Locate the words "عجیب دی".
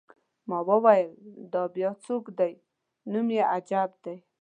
3.55-4.15